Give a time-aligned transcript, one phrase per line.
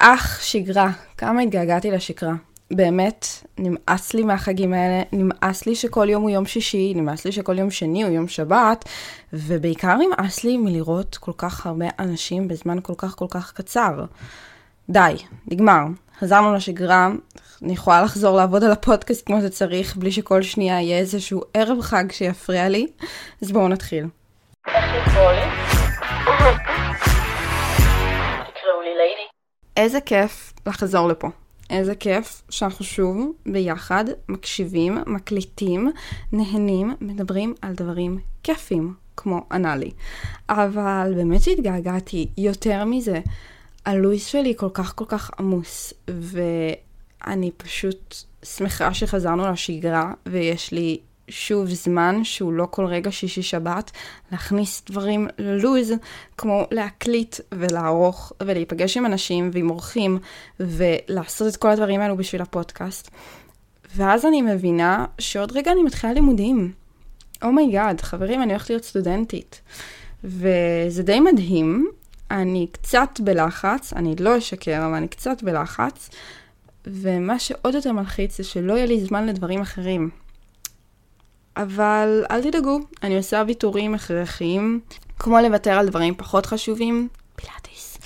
[0.00, 2.34] אך, שגרה, כמה התגעגעתי לשגרה.
[2.70, 3.26] באמת,
[3.58, 7.70] נמאס לי מהחגים האלה, נמאס לי שכל יום הוא יום שישי, נמאס לי שכל יום
[7.70, 8.84] שני הוא יום שבת,
[9.32, 14.04] ובעיקר נמאס לי מלראות כל כך הרבה אנשים בזמן כל כך כל כך קצר.
[14.90, 15.14] די,
[15.46, 15.84] נגמר.
[16.20, 17.10] חזרנו לשגרה,
[17.62, 22.04] אני יכולה לחזור לעבוד על הפודקאסט כמו שצריך, בלי שכל שנייה יהיה איזשהו ערב חג
[22.12, 22.86] שיפריע לי,
[23.42, 24.06] אז בואו נתחיל.
[29.78, 31.28] איזה כיף לחזור לפה.
[31.70, 35.90] איזה כיף שאנחנו שוב ביחד מקשיבים, מקליטים,
[36.32, 39.90] נהנים, מדברים על דברים כיפים, כמו אנאלי.
[40.48, 43.20] אבל באמת שהתגעגעתי יותר מזה.
[43.86, 51.66] הלו"ז שלי כל כך כל כך עמוס, ואני פשוט שמחה שחזרנו לשגרה, ויש לי שוב
[51.68, 53.90] זמן שהוא לא כל רגע שישי שבת,
[54.32, 55.92] להכניס דברים ללוז,
[56.38, 60.18] כמו להקליט ולערוך ולהיפגש עם אנשים ועם אורחים
[60.60, 63.10] ולעשות את כל הדברים האלו בשביל הפודקאסט.
[63.96, 66.72] ואז אני מבינה שעוד רגע אני מתחילה לימודים.
[67.42, 69.60] oh my god, oh חברים, אני הולכת להיות סטודנטית.
[70.24, 71.90] וזה די מדהים,
[72.30, 76.10] אני קצת בלחץ, אני לא אשקר, אבל אני קצת בלחץ,
[76.86, 80.10] ומה שעוד יותר מלחיץ זה שלא יהיה לי זמן לדברים אחרים.
[81.58, 84.80] אבל אל תדאגו, אני עושה ויתורים הכרחיים,
[85.18, 87.98] כמו לוותר על דברים פחות חשובים, פילאטיס.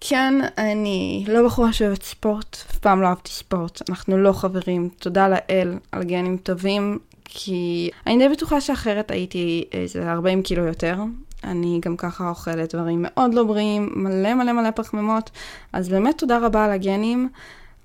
[0.00, 5.28] כן, אני לא בחורה שאוהבת ספורט, אף פעם לא אהבתי ספורט, אנחנו לא חברים, תודה
[5.28, 10.96] לאל על גנים טובים, כי אני די בטוחה שאחרת הייתי איזה 40 קילו יותר.
[11.44, 15.30] אני גם ככה אוכלת דברים מאוד לא בריאים, מלא מלא מלא פחמימות,
[15.72, 17.28] אז באמת תודה רבה על הגנים.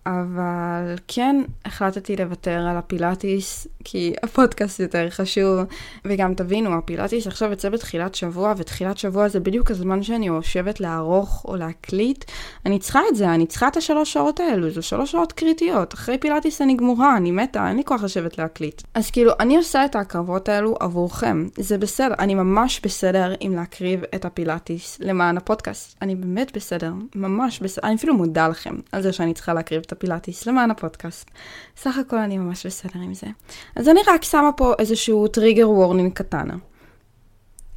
[0.05, 5.59] אבל כן החלטתי לוותר על הפילאטיס, כי הפודקאסט יותר חשוב.
[6.05, 11.45] וגם תבינו, הפילאטיס עכשיו יוצא בתחילת שבוע, ותחילת שבוע זה בדיוק הזמן שאני יושבת לערוך
[11.47, 12.25] או להקליט.
[12.65, 15.93] אני צריכה את זה, אני צריכה את השלוש שעות האלו, זה שלוש שעות קריטיות.
[15.93, 18.81] אחרי פילאטיס אני גמורה, אני מתה, אין לי כוח לשבת להקליט.
[18.93, 21.47] אז כאילו, אני עושה את ההקרבות האלו עבורכם.
[21.57, 25.97] זה בסדר, אני ממש בסדר עם להקריב את הפילאטיס למען הפודקאסט.
[26.01, 27.87] אני באמת בסדר, ממש בסדר.
[27.87, 31.31] אני אפילו מודה לכם על זה שאני צריכה להקריב את הפילאטיס למען הפודקאסט.
[31.77, 33.27] סך הכל אני ממש בסדר עם זה.
[33.75, 36.47] אז אני רק שמה פה איזשהו טריגר וורנינג קטן.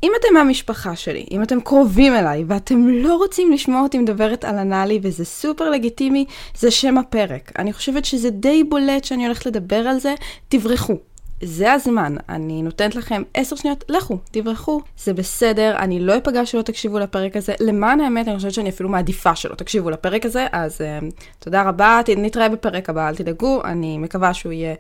[0.03, 4.59] אם אתם מהמשפחה שלי, אם אתם קרובים אליי, ואתם לא רוצים לשמוע אותי מדברת על
[4.59, 6.25] אנאלי, וזה סופר לגיטימי,
[6.59, 7.53] זה שם הפרק.
[7.59, 10.15] אני חושבת שזה די בולט שאני הולכת לדבר על זה,
[10.49, 10.95] תברחו.
[11.43, 16.63] זה הזמן, אני נותנת לכם עשר שניות, לכו, תברחו, זה בסדר, אני לא אפגע שלא
[16.63, 17.55] תקשיבו לפרק הזה.
[17.61, 22.01] למען האמת, אני חושבת שאני אפילו מעדיפה שלא תקשיבו לפרק הזה, אז uh, תודה רבה,
[22.17, 24.75] נתראה בפרק הבא, אל תדאגו, אני מקווה שהוא יהיה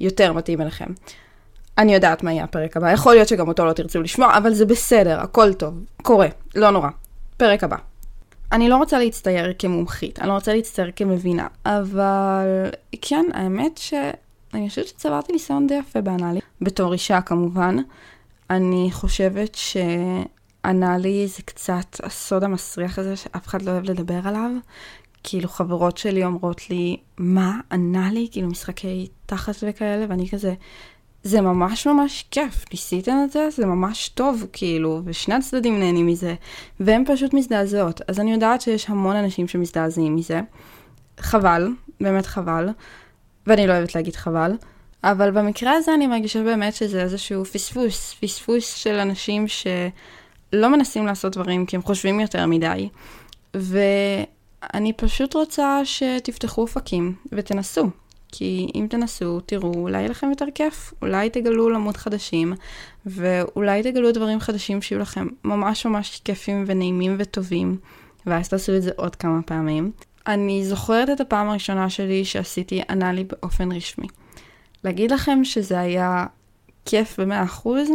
[0.00, 0.86] יותר מתאים אליכם.
[1.78, 4.66] אני יודעת מה יהיה הפרק הבא, יכול להיות שגם אותו לא תרצו לשמוע, אבל זה
[4.66, 6.88] בסדר, הכל טוב, קורה, לא נורא.
[7.36, 7.76] פרק הבא.
[8.52, 12.70] אני לא רוצה להצטייר כמומחית, אני לא רוצה להצטייר כמבינה, אבל
[13.02, 13.94] כן, האמת ש...
[14.56, 17.76] אני חושבת שצברתי ניסיון די יפה באנאלי, בתור אישה כמובן.
[18.50, 24.50] אני חושבת שאנאלי זה קצת הסוד המסריח הזה שאף אחד לא אוהב לדבר עליו.
[25.22, 28.28] כאילו חברות שלי אומרות לי, מה, אנאלי?
[28.32, 30.54] כאילו משחקי תחת וכאלה, ואני כזה,
[31.22, 33.48] זה ממש ממש כיף, ניסיתם את זה?
[33.50, 36.34] זה ממש טוב, כאילו, ושני הצדדים נהנים מזה,
[36.80, 38.00] והן פשוט מזדעזעות.
[38.08, 40.40] אז אני יודעת שיש המון אנשים שמזדעזעים מזה.
[41.20, 41.68] חבל,
[42.00, 42.68] באמת חבל.
[43.46, 44.52] ואני לא אוהבת להגיד חבל,
[45.04, 51.32] אבל במקרה הזה אני מרגישה באמת שזה איזשהו פספוס, פספוס של אנשים שלא מנסים לעשות
[51.32, 52.88] דברים כי הם חושבים יותר מדי,
[53.54, 57.90] ואני פשוט רוצה שתפתחו אופקים ותנסו.
[58.32, 62.52] כי אם תנסו, תראו, אולי יהיה לכם יותר כיף, אולי תגלו עולמות חדשים,
[63.06, 67.78] ואולי תגלו דברים חדשים שיהיו לכם ממש ממש כיפים ונעימים וטובים,
[68.26, 69.90] ואז תעשו את זה עוד כמה פעמים.
[70.26, 74.06] אני זוכרת את הפעם הראשונה שלי שעשיתי אנאלי באופן רשמי.
[74.84, 76.26] להגיד לכם שזה היה
[76.84, 77.88] כיף במאה אחוז?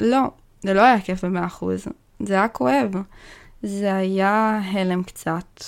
[0.00, 0.20] לא,
[0.62, 1.86] זה לא היה כיף במאה אחוז.
[2.20, 2.92] זה היה כואב.
[3.62, 5.64] זה היה הלם קצת.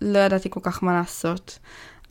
[0.00, 1.58] לא ידעתי כל כך מה לעשות.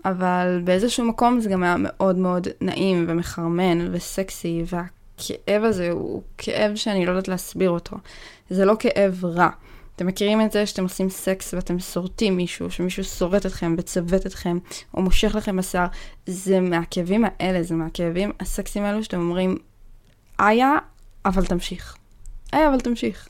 [0.06, 6.76] אבל באיזשהו מקום זה גם היה מאוד מאוד נעים ומחרמן וסקסי, והכאב הזה הוא כאב
[6.76, 7.98] שאני לא יודעת להסביר אותו.
[8.50, 9.50] זה לא כאב רע.
[9.98, 14.58] אתם מכירים את זה שאתם עושים סקס ואתם שורטים מישהו, שמישהו שורט אתכם וצוות אתכם,
[14.94, 15.88] או מושך לכם בשיער,
[16.26, 19.58] זה מהכאבים האלה, זה מהכאבים הסקסיים האלו שאתם אומרים,
[20.40, 20.72] איה,
[21.26, 21.96] אבל תמשיך.
[22.54, 23.30] איה, אבל תמשיך.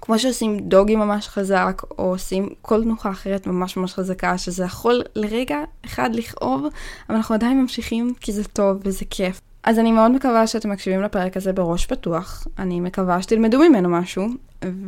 [0.00, 5.02] כמו שעושים דוגי ממש חזק, או עושים כל תנוחה אחרת ממש ממש חזקה, שזה יכול
[5.14, 6.66] לרגע אחד לכאוב,
[7.08, 9.40] אבל אנחנו עדיין ממשיכים כי זה טוב וזה כיף.
[9.64, 12.46] אז אני מאוד מקווה שאתם מקשיבים לפרק הזה בראש פתוח.
[12.58, 14.26] אני מקווה שתלמדו ממנו משהו,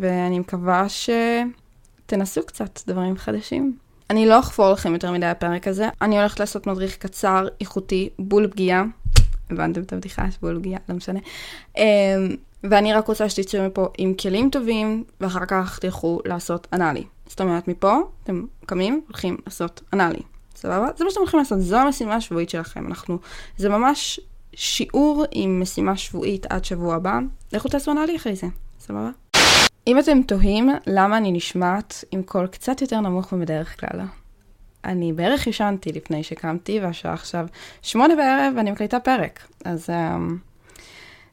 [0.01, 3.77] ואני מקווה שתנסו קצת דברים חדשים.
[4.11, 8.49] אני לא אחפור לכם יותר מדי הפרק הזה, אני הולכת לעשות מדריך קצר, איכותי, בול
[8.51, 8.85] פגיעה.
[9.51, 11.21] הבנתם את הבדיחה, יש בול פגיעה, לא משנה.
[11.77, 11.83] אמ,
[12.65, 17.05] ואני רק רוצה שתצאו מפה עם כלים טובים, ואחר כך תלכו לעשות אנאלי.
[17.27, 20.21] זאת אומרת, מפה אתם קמים, הולכים לעשות אנאלי.
[20.57, 20.89] סבבה?
[20.97, 22.87] זה מה שאתם הולכים לעשות, זו המשימה השבועית שלכם.
[22.87, 23.19] אנחנו,
[23.57, 24.21] זה ממש
[24.57, 27.19] שיעור עם משימה שבועית עד שבוע הבא.
[27.53, 28.47] לכו תעשו אנאלי אחרי זה,
[28.81, 29.11] סבבה?
[29.87, 34.01] אם אתם תוהים למה אני נשמעת עם קול קצת יותר נמוך מבדרך כלל,
[34.85, 37.47] אני בערך ישנתי לפני שקמתי, והשעה עכשיו
[37.83, 39.41] שמונה בערב ואני מקליטה פרק.
[39.65, 40.33] אז um,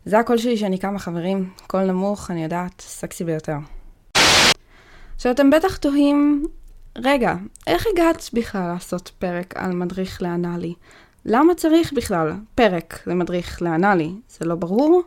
[0.06, 3.58] זה הקול שלי שאני קמה חברים, קול נמוך, אני יודעת, סקסי ביותר.
[5.16, 6.46] עכשיו אתם בטח תוהים,
[6.98, 7.36] רגע,
[7.68, 10.74] איך הגעת בכלל לעשות פרק על מדריך לאנאלי?
[11.26, 14.12] למה צריך בכלל פרק למדריך לאנאלי?
[14.30, 15.02] זה לא ברור?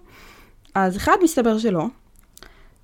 [0.74, 1.86] אז אחד, מסתבר שלא.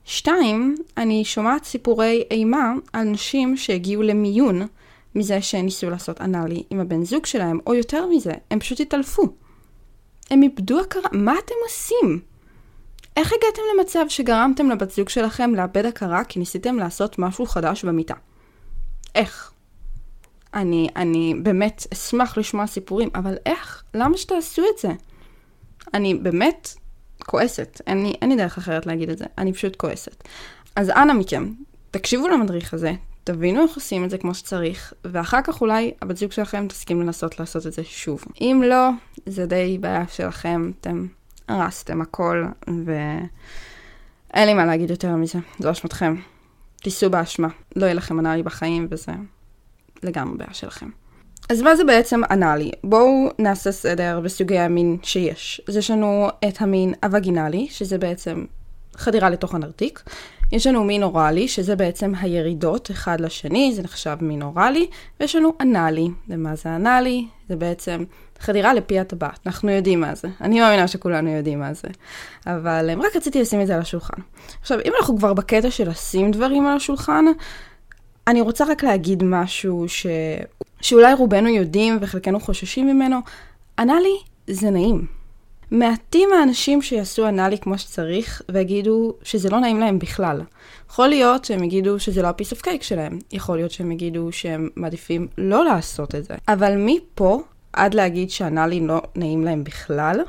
[0.04, 4.66] שתיים, אני שומעת סיפורי אימה על נשים שהגיעו למיון
[5.14, 9.22] מזה שהן ניסו לעשות אנאלי עם הבן זוג שלהם, או יותר מזה, הם פשוט התעלפו.
[10.30, 12.20] הם איבדו הכרה, מה אתם עושים?
[13.16, 18.14] איך הגעתם למצב שגרמתם לבת זוג שלכם לאבד הכרה כי ניסיתם לעשות משהו חדש במיטה?
[19.14, 19.51] איך?
[20.54, 23.82] אני, אני באמת אשמח לשמוע סיפורים, אבל איך?
[23.94, 24.92] למה שתעשו את זה?
[25.94, 26.74] אני באמת
[27.26, 30.28] כועסת, אין לי, אין לי דרך אחרת להגיד את זה, אני פשוט כועסת.
[30.76, 31.52] אז אנא מכם,
[31.90, 32.92] תקשיבו למדריך הזה,
[33.24, 37.40] תבינו איך עושים את זה כמו שצריך, ואחר כך אולי הבת זוג שלכם תסכים לנסות
[37.40, 38.24] לעשות את זה שוב.
[38.40, 38.88] אם לא,
[39.26, 41.06] זה די בעיה שלכם, אתם
[41.48, 46.16] הרסתם הכל, ואין לי מה להגיד יותר מזה, זו אשמתכם.
[46.82, 49.12] תישאו באשמה, לא יהיה לכם אנאלי בחיים, וזה
[50.02, 50.88] לגמרי בעיה שלכם.
[51.48, 52.70] אז מה זה בעצם אנאלי?
[52.84, 55.60] בואו נעשה סדר בסוגי המין שיש.
[55.68, 58.44] אז יש לנו את המין הווגינלי, שזה בעצם
[58.96, 60.02] חדירה לתוך הנרתיק.
[60.52, 64.86] יש לנו מין אוראלי, שזה בעצם הירידות אחד לשני, זה נחשב מין אוראלי,
[65.20, 66.08] ויש לנו אנאלי.
[66.28, 67.26] ומה זה אנאלי?
[67.48, 68.04] זה בעצם
[68.40, 69.38] חדירה לפי הטבעת.
[69.46, 70.28] אנחנו יודעים מה זה.
[70.40, 71.88] אני מאמינה שכולנו יודעים מה זה.
[72.46, 74.22] אבל אה, רק רציתי לשים את זה על השולחן.
[74.60, 77.24] עכשיו, אם אנחנו כבר בקטע של לשים דברים על השולחן,
[78.26, 80.06] אני רוצה רק להגיד משהו ש...
[80.80, 83.18] שאולי רובנו יודעים וחלקנו חוששים ממנו.
[83.78, 84.16] אנאלי
[84.46, 85.06] זה נעים.
[85.70, 90.40] מעטים האנשים שיעשו אנאלי כמו שצריך ויגידו שזה לא נעים להם בכלל.
[90.90, 94.68] יכול להיות שהם יגידו שזה לא הפיס אוף קייק שלהם, יכול להיות שהם יגידו שהם
[94.76, 96.34] מעדיפים לא לעשות את זה.
[96.48, 97.42] אבל מפה
[97.72, 100.20] עד להגיד שאנאלי לא נעים להם בכלל,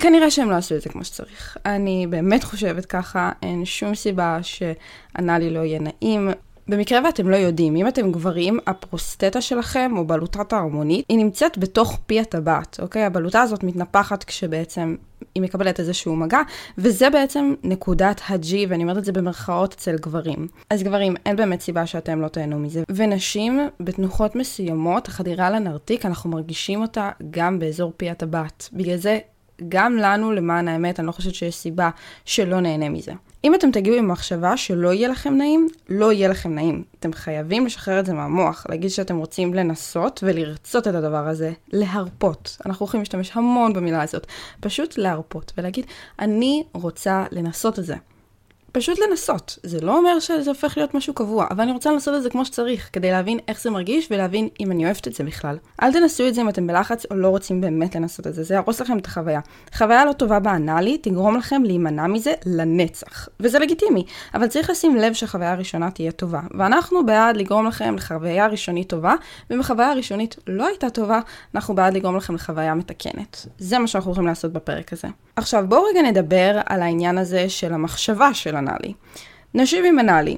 [0.00, 1.56] כנראה שהם לא עשו את זה כמו שצריך.
[1.66, 6.30] אני באמת חושבת ככה, אין שום סיבה שאנאלי לא יהיה נעים.
[6.68, 11.98] במקרה ואתם לא יודעים, אם אתם גברים, הפרוסטטה שלכם, או בלוטת ההרמונית, היא נמצאת בתוך
[12.06, 13.04] פי הטבעת, אוקיי?
[13.04, 14.96] הבלוטה הזאת מתנפחת כשבעצם
[15.34, 16.40] היא מקבלת איזשהו מגע,
[16.78, 20.48] וזה בעצם נקודת ה-G, ואני אומרת את זה במרכאות אצל גברים.
[20.70, 22.82] אז גברים, אין באמת סיבה שאתם לא תהנו מזה.
[22.88, 28.68] ונשים, בתנוחות מסוימות, החדירה לנרתיק, אנחנו מרגישים אותה גם באזור פי הטבעת.
[28.72, 29.18] בגלל זה,
[29.68, 31.90] גם לנו, למען האמת, אני לא חושבת שיש סיבה
[32.24, 33.12] שלא נהנה מזה.
[33.44, 36.84] אם אתם תגיעו עם מחשבה שלא יהיה לכם נעים, לא יהיה לכם נעים.
[37.00, 42.56] אתם חייבים לשחרר את זה מהמוח, להגיד שאתם רוצים לנסות ולרצות את הדבר הזה, להרפות.
[42.66, 44.26] אנחנו הולכים להשתמש המון במילה הזאת.
[44.60, 45.86] פשוט להרפות ולהגיד,
[46.18, 47.94] אני רוצה לנסות את זה.
[48.76, 49.58] פשוט לנסות.
[49.62, 52.44] זה לא אומר שזה הופך להיות משהו קבוע, אבל אני רוצה לנסות את זה כמו
[52.44, 55.58] שצריך, כדי להבין איך זה מרגיש ולהבין אם אני אוהבת את זה בכלל.
[55.82, 58.54] אל תנסו את זה אם אתם בלחץ או לא רוצים באמת לנסות את זה, זה
[58.54, 59.40] יהרוס לכם את החוויה.
[59.74, 64.04] חוויה לא טובה באנאלי תגרום לכם להימנע מזה לנצח, וזה לגיטימי,
[64.34, 69.14] אבל צריך לשים לב שהחוויה הראשונה תהיה טובה, ואנחנו בעד לגרום לכם לחוויה ראשונית טובה,
[69.50, 71.20] ואם החוויה הראשונית לא הייתה טובה,
[71.54, 73.46] אנחנו בעד לגרום לכם לחוויה מתקנת.
[73.58, 75.08] זה מה שאנחנו הולכים לעשות בפרק הזה.
[75.36, 78.92] עכשיו בואו רגע נדבר על העניין הזה של המחשבה של אנאלי.
[79.54, 80.36] נשים עם אנאלי.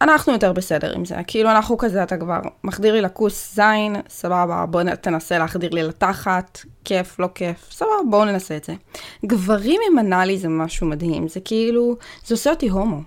[0.00, 4.66] אנחנו יותר בסדר עם זה, כאילו אנחנו כזה, אתה כבר מחדיר לי לכוס זין, סבבה,
[4.66, 8.74] בוא תנסה להחדיר לי לתחת, כיף, לא כיף, סבבה, בואו ננסה את זה.
[9.26, 11.96] גברים עם אנאלי זה משהו מדהים, זה כאילו,
[12.26, 13.00] זה עושה אותי הומו.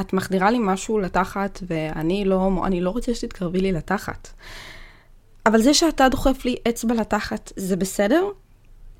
[0.00, 4.28] את מחדירה לי משהו לתחת ואני לא הומו, אני לא רוצה שתתקרבי לי לתחת.
[5.46, 8.24] אבל זה שאתה דוחף לי אצבע לתחת, זה בסדר?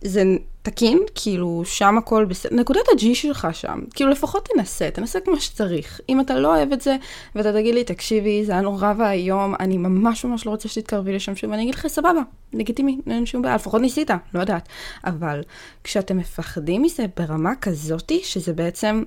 [0.06, 0.22] זה
[0.62, 6.00] תקין, כאילו שם הכל בסדר, נקודת הג'י שלך שם, כאילו לפחות תנסה, תנסה כמו שצריך.
[6.08, 6.96] אם אתה לא אוהב את זה,
[7.34, 11.36] ואתה תגיד לי, תקשיבי, זה היה נורא ואיום, אני ממש ממש לא רוצה שתתקרבי לשם
[11.36, 12.20] שוב, ואני אגיד לך, סבבה,
[12.52, 14.68] לגיטימי, אין שום בעיה, לפחות ניסית, לא יודעת.
[15.04, 15.42] אבל
[15.84, 19.02] כשאתם מפחדים מזה ברמה כזאתי, שזה בעצם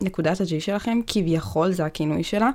[0.00, 2.50] נקודת הג'י שלכם, כביכול זה הכינוי שלה,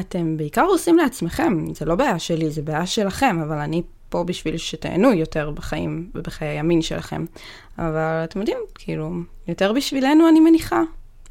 [0.00, 4.56] אתם בעיקר עושים לעצמכם, זה לא בעיה שלי, זה בעיה שלכם, אבל אני פה בשביל
[4.56, 7.24] שתהנו יותר בחיים ובחיי המין שלכם.
[7.78, 9.10] אבל אתם יודעים, כאילו,
[9.48, 10.82] יותר בשבילנו אני מניחה.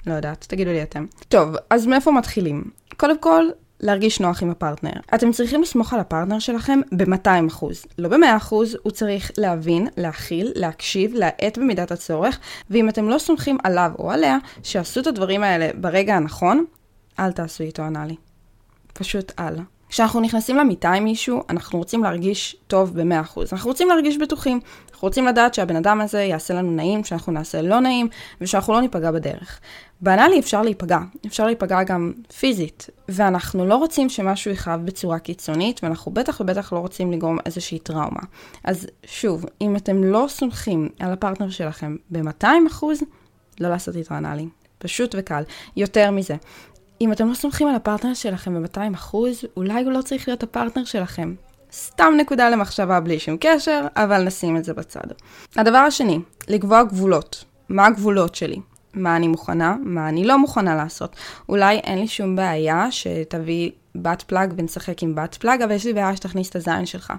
[0.07, 1.05] לא יודעת, תגידו לי אתם.
[1.29, 2.63] טוב, אז מאיפה מתחילים?
[2.97, 3.45] קודם כל,
[3.79, 4.91] להרגיש נוח עם הפרטנר.
[5.15, 7.65] אתם צריכים לסמוך על הפרטנר שלכם ב-200%.
[7.97, 8.53] לא ב-100%,
[8.83, 14.37] הוא צריך להבין, להכיל, להקשיב, להאט במידת הצורך, ואם אתם לא סומכים עליו או עליה,
[14.63, 16.65] שעשו את הדברים האלה ברגע הנכון,
[17.19, 18.15] אל תעשו איתו אנאלי.
[18.93, 19.55] פשוט אל.
[19.89, 23.39] כשאנחנו נכנסים למיטה עם מישהו, אנחנו רוצים להרגיש טוב ב-100%.
[23.51, 24.59] אנחנו רוצים להרגיש בטוחים.
[24.91, 28.07] אנחנו רוצים לדעת שהבן אדם הזה יעשה לנו נעים, שאנחנו נעשה לא נעים,
[28.41, 29.59] ושאנחנו לא ניפגע בדרך.
[30.01, 36.11] באנאלי אפשר להיפגע, אפשר להיפגע גם פיזית, ואנחנו לא רוצים שמשהו יכאב בצורה קיצונית, ואנחנו
[36.11, 38.21] בטח ובטח לא רוצים לגרום איזושהי טראומה.
[38.63, 42.83] אז שוב, אם אתם לא סומכים על הפרטנר שלכם ב-200%,
[43.59, 44.47] לא לעשות איתו אנאלי.
[44.77, 45.43] פשוט וקל.
[45.75, 46.35] יותר מזה,
[47.01, 49.15] אם אתם לא סומכים על הפרטנר שלכם ב-200%,
[49.57, 51.33] אולי הוא לא צריך להיות הפרטנר שלכם.
[51.73, 55.07] סתם נקודה למחשבה בלי שום קשר, אבל נשים את זה בצד.
[55.55, 57.43] הדבר השני, לקבוע גבולות.
[57.69, 58.59] מה הגבולות שלי?
[58.93, 61.15] מה אני מוכנה, מה אני לא מוכנה לעשות.
[61.49, 65.93] אולי אין לי שום בעיה שתביא בת פלאג ונשחק עם בת פלאג, אבל יש לי
[65.93, 67.13] בעיה שתכניס את הזין שלך.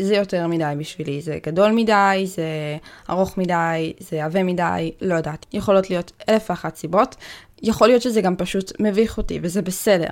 [0.00, 2.76] זה יותר מדי בשבילי, זה גדול מדי, זה
[3.10, 5.46] ארוך מדי, זה עבה מדי, לא יודעת.
[5.52, 7.16] יכולות להיות אלף ואחת סיבות.
[7.62, 10.10] יכול להיות שזה גם פשוט מביך אותי, וזה בסדר.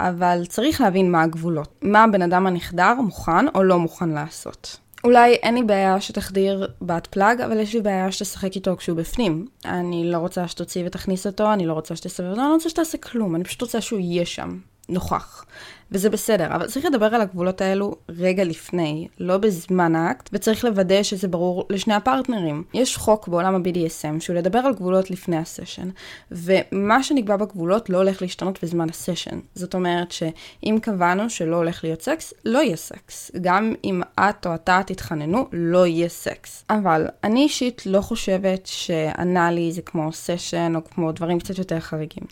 [0.00, 1.68] אבל צריך להבין מה הגבולות.
[1.82, 4.76] מה הבן אדם הנחדר מוכן או לא מוכן לעשות.
[5.04, 9.46] אולי אין לי בעיה שתחדיר בת פלאג, אבל יש לי בעיה שתשחק איתו כשהוא בפנים.
[9.64, 12.98] אני לא רוצה שתוציא ותכניס אותו, אני לא רוצה שתסבב אותו, אני לא רוצה שתעשה
[12.98, 14.58] כלום, אני פשוט רוצה שהוא יהיה שם.
[14.88, 15.44] נוכח.
[15.92, 21.02] וזה בסדר, אבל צריך לדבר על הגבולות האלו רגע לפני, לא בזמן האקט, וצריך לוודא
[21.02, 22.64] שזה ברור לשני הפרטנרים.
[22.74, 25.88] יש חוק בעולם ה-BDSM שהוא לדבר על גבולות לפני הסשן,
[26.30, 29.40] ומה שנקבע בגבולות לא הולך להשתנות בזמן הסשן.
[29.54, 33.30] זאת אומרת שאם קבענו שלא הולך להיות סקס, לא יהיה סקס.
[33.40, 36.64] גם אם את או אתה תתחננו, לא יהיה סקס.
[36.70, 42.24] אבל אני אישית לא חושבת שאנאלי זה כמו סשן או כמו דברים קצת יותר חריגים.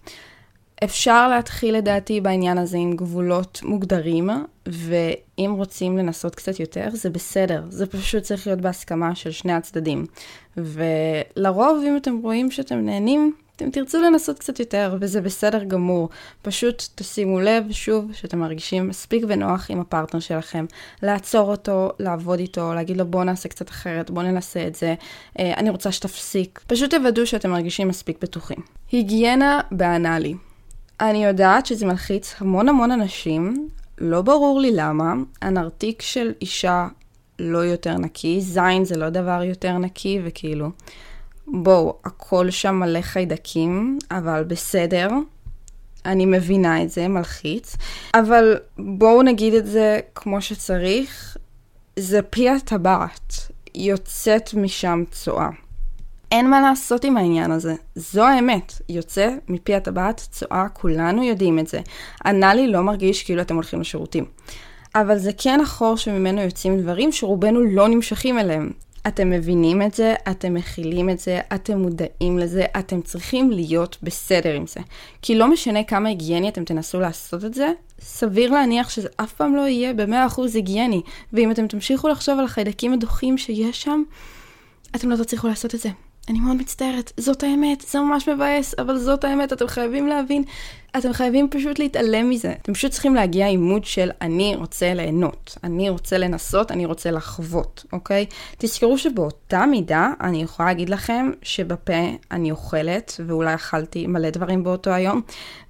[0.84, 4.30] אפשר להתחיל לדעתי בעניין הזה עם גבולות מוגדרים,
[4.66, 7.62] ואם רוצים לנסות קצת יותר, זה בסדר.
[7.68, 10.06] זה פשוט צריך להיות בהסכמה של שני הצדדים.
[10.56, 16.08] ולרוב, אם אתם רואים שאתם נהנים, אתם תרצו לנסות קצת יותר, וזה בסדר גמור.
[16.42, 20.64] פשוט תשימו לב, שוב, שאתם מרגישים מספיק ונוח עם הפרטנר שלכם.
[21.02, 24.94] לעצור אותו, לעבוד איתו, להגיד לו בוא נעשה קצת אחרת, בוא ננסה את זה,
[25.38, 26.60] אה, אני רוצה שתפסיק.
[26.66, 28.58] פשוט תוודאו שאתם מרגישים מספיק בטוחים.
[28.92, 30.34] היגיינה באנאלי.
[31.02, 33.68] אני יודעת שזה מלחיץ המון המון אנשים,
[33.98, 35.14] לא ברור לי למה.
[35.42, 36.88] הנרתיק של אישה
[37.38, 40.70] לא יותר נקי, זין זה לא דבר יותר נקי, וכאילו,
[41.46, 45.08] בואו, הכל שם מלא חיידקים, אבל בסדר.
[46.06, 47.76] אני מבינה את זה, מלחיץ.
[48.14, 51.36] אבל בואו נגיד את זה כמו שצריך,
[51.98, 53.34] זה פי הטבעת.
[53.74, 55.48] יוצאת משם צואה.
[56.32, 57.74] אין מה לעשות עם העניין הזה.
[57.94, 58.72] זו האמת.
[58.88, 61.80] יוצא מפי הטבעת צואה, כולנו יודעים את זה.
[62.26, 64.24] אנאלי לא מרגיש כאילו אתם הולכים לשירותים.
[64.94, 68.70] אבל זה כן החור שממנו יוצאים דברים שרובנו לא נמשכים אליהם.
[69.06, 74.54] אתם מבינים את זה, אתם מכילים את זה, אתם מודעים לזה, אתם צריכים להיות בסדר
[74.54, 74.80] עם זה.
[75.22, 79.56] כי לא משנה כמה היגייני אתם תנסו לעשות את זה, סביר להניח שזה אף פעם
[79.56, 81.02] לא יהיה ב-100% היגייני.
[81.32, 84.02] ואם אתם תמשיכו לחשוב על החיידקים הדוחים שיש שם,
[84.96, 85.88] אתם לא תצליחו לעשות את זה.
[86.28, 90.44] אני מאוד מצטערת, זאת האמת, זה ממש מבאס, אבל זאת האמת, אתם חייבים להבין,
[90.96, 92.52] אתם חייבים פשוט להתעלם מזה.
[92.62, 97.10] אתם פשוט צריכים להגיע עם מוד של אני רוצה ליהנות, אני רוצה לנסות, אני רוצה
[97.10, 98.26] לחוות, אוקיי?
[98.58, 104.90] תזכרו שבאותה מידה אני יכולה להגיד לכם שבפה אני אוכלת, ואולי אכלתי מלא דברים באותו
[104.90, 105.20] היום,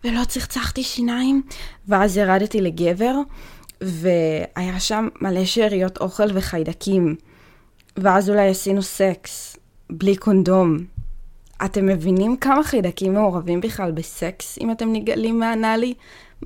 [0.04, 1.42] ולא צחצחתי שיניים,
[1.88, 3.14] ואז ירדתי לגבר,
[3.80, 7.16] והיה שם מלא שאריות אוכל וחיידקים,
[7.96, 9.56] ואז אולי עשינו סקס.
[9.94, 10.78] בלי קונדום.
[11.64, 15.94] אתם מבינים כמה חיידקים מעורבים בכלל בסקס אם אתם נגלים מהאנאלי?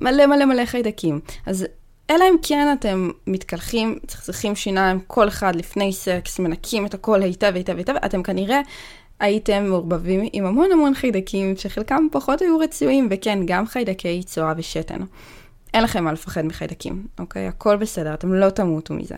[0.01, 1.19] מלא מלא מלא חיידקים.
[1.45, 1.65] אז
[2.09, 7.51] אלא אם כן אתם מתקלחים, צחצחים שיניים, כל אחד לפני סקס, מנקים את הכל היטב
[7.55, 8.61] היטב היטב, אתם כנראה
[9.19, 14.99] הייתם מעורבבים עם המון המון חיידקים שחלקם פחות היו רצויים, וכן, גם חיידקי צואה ושתן.
[15.73, 17.47] אין לכם מה לפחד מחיידקים, אוקיי?
[17.47, 19.15] הכל בסדר, אתם לא תמותו מזה.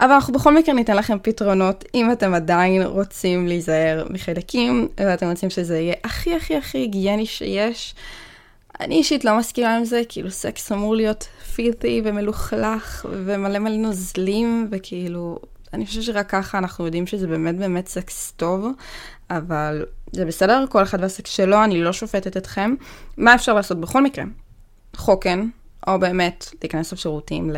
[0.00, 5.50] אבל אנחנו בכל מקרה ניתן לכם פתרונות אם אתם עדיין רוצים להיזהר מחיידקים, ואתם רוצים
[5.50, 7.94] שזה יהיה הכי הכי הכי היגייני שיש.
[8.80, 14.68] אני אישית לא מסכימה עם זה, כאילו סקס אמור להיות פילטי ומלוכלך ומלא מלא נוזלים,
[14.70, 15.38] וכאילו,
[15.74, 18.66] אני חושבת שרק ככה אנחנו יודעים שזה באמת באמת סקס טוב,
[19.30, 22.74] אבל זה בסדר, כל אחד והסקס שלו, אני לא שופטת אתכם.
[23.16, 24.24] מה אפשר לעשות בכל מקרה?
[24.96, 25.48] חוקן,
[25.86, 27.56] או באמת להיכנס לשירותים ל...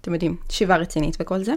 [0.00, 1.52] אתם יודעים, שיבה רצינית וכל זה.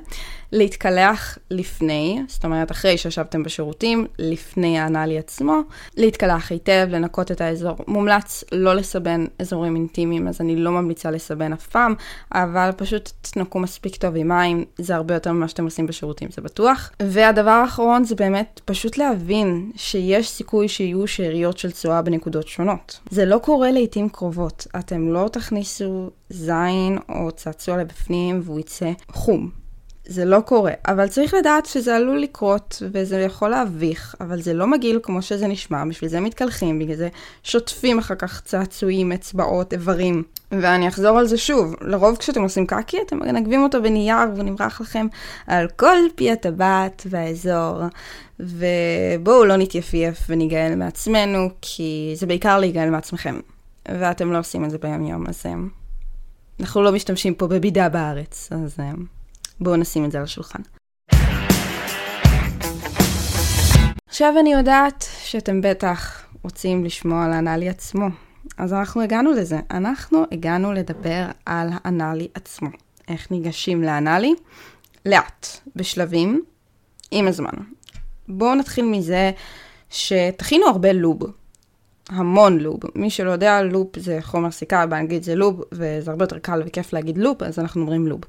[0.52, 5.60] להתקלח לפני, זאת אומרת אחרי שישבתם בשירותים, לפני האנאלי עצמו.
[5.98, 7.76] להתקלח היטב, לנקות את האזור.
[7.88, 11.96] מומלץ לא לסבן אזורים אינטימיים, אז אני לא ממליצה לסבן אף פעם,
[12.32, 16.42] אבל פשוט תנקו מספיק טוב עם מים, זה הרבה יותר ממה שאתם עושים בשירותים, זה
[16.42, 16.92] בטוח.
[17.02, 23.00] והדבר האחרון זה באמת פשוט להבין שיש סיכוי שיהיו שאריות של צואה בנקודות שונות.
[23.10, 24.68] זה לא קורה לעיתים קרובות.
[24.80, 29.62] אתם לא תכניסו זין או צעצוע לבפנים והוא יצא חום.
[30.06, 34.68] זה לא קורה, אבל צריך לדעת שזה עלול לקרות וזה יכול להביך, אבל זה לא
[34.68, 37.10] מגעיל כמו שזה נשמע, בשביל זה מתקלחים, בגלל זה
[37.44, 40.24] שוטפים אחר כך צעצועים, אצבעות, איברים.
[40.52, 44.82] ואני אחזור על זה שוב, לרוב כשאתם עושים קקי אתם מנגבים אותו בנייר והוא נמרח
[44.82, 45.08] לכם
[45.48, 47.82] על כל פי הטבעת והאזור.
[48.40, 53.40] ובואו לא נתייפייף וניגאל מעצמנו, כי זה בעיקר להיגאל מעצמכם.
[53.88, 55.36] ואתם לא עושים את זה ביום יום, אז
[56.62, 58.78] אנחנו לא משתמשים פה בבידה בארץ, אז
[59.60, 60.60] בואו נשים את זה על השולחן.
[64.08, 68.06] עכשיו אני יודעת שאתם בטח רוצים לשמוע על האנאלי עצמו,
[68.58, 69.60] אז אנחנו הגענו לזה.
[69.72, 72.70] אנחנו הגענו לדבר על האנאלי עצמו.
[73.08, 74.34] איך ניגשים לאנאלי?
[75.06, 76.42] לאט, בשלבים,
[77.12, 77.54] עם הזמן.
[78.28, 79.32] בואו נתחיל מזה
[79.90, 81.20] שתכינו הרבה לוב.
[82.12, 82.80] המון לוב.
[82.96, 86.94] מי שלא יודע, לופ זה חומר סיכה, באנגלית זה לוב, וזה הרבה יותר קל וכיף
[86.94, 88.22] להגיד לופ, אז אנחנו אומרים לוב.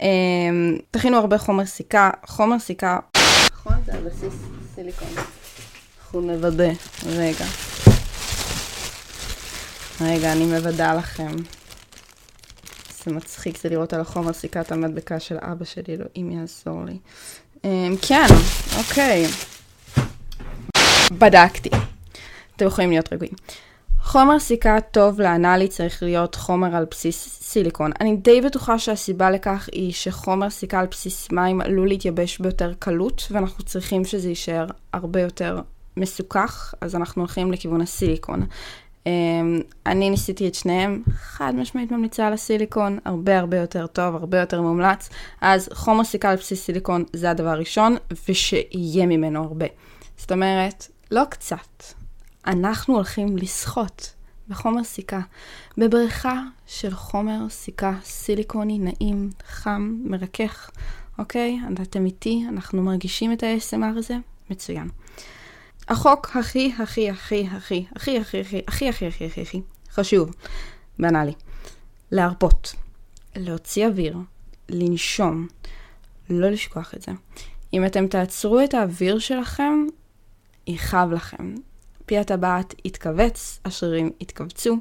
[0.00, 2.98] אמ, תכינו הרבה חומר סיכה, חומר סיכה,
[3.52, 3.72] נכון?
[3.86, 4.34] זה על בסיס
[4.74, 5.08] סיליקון.
[6.00, 6.70] אנחנו נוודא,
[7.06, 7.44] רגע.
[10.00, 11.32] רגע, אני מוודא לכם.
[13.04, 16.98] זה מצחיק, זה לראות על החומר סיכת המדבקה של אבא שלי, אלוהים יעזור לי.
[17.64, 18.26] אמ, כן,
[18.78, 19.26] אוקיי.
[21.12, 21.70] בדקתי.
[22.58, 23.32] אתם יכולים להיות רגועים.
[24.02, 27.90] חומר סיכה טוב לאנאלי צריך להיות חומר על בסיס סיליקון.
[28.00, 33.26] אני די בטוחה שהסיבה לכך היא שחומר סיכה על בסיס מים עלול להתייבש ביותר קלות,
[33.30, 35.60] ואנחנו צריכים שזה יישאר הרבה יותר
[35.96, 38.46] מסוכך, אז אנחנו הולכים לכיוון הסיליקון.
[39.04, 39.08] Um,
[39.86, 44.62] אני ניסיתי את שניהם, חד משמעית ממליצה על הסיליקון, הרבה הרבה יותר טוב, הרבה יותר
[44.62, 45.08] מומלץ.
[45.40, 47.96] אז חומר סיכה על בסיס סיליקון זה הדבר הראשון,
[48.28, 49.66] ושיהיה ממנו הרבה.
[50.16, 51.84] זאת אומרת, לא קצת,
[52.48, 54.14] אנחנו הולכים לשחות
[54.48, 55.20] בחומר סיכה,
[55.78, 60.70] בבריכה של חומר סיכה סיליקוני נעים, חם, מרכך,
[61.18, 61.60] אוקיי?
[61.82, 64.16] אתם איתי, אנחנו מרגישים את ה-SMR הזה?
[64.50, 64.88] מצוין.
[65.88, 70.30] החוק הכי הכי הכי הכי הכי הכי הכי הכי הכי הכי חשוב,
[70.98, 71.32] בנאלי,
[72.10, 72.74] להרפות,
[73.36, 74.16] להוציא אוויר,
[74.68, 75.46] לנשום,
[76.30, 77.12] לא לשכוח את זה.
[77.72, 79.86] אם אתם תעצרו את האוויר שלכם,
[80.66, 81.54] יכאב לכם.
[82.08, 84.76] פי הטבעת יתכווץ, השרירים יתכווצו,